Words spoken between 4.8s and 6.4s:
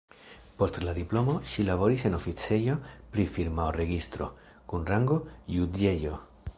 rango juĝejo.